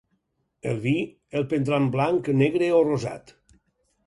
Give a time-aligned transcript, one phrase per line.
[0.71, 0.93] El vi,
[1.41, 3.37] el prendran blanc, negre o rosat?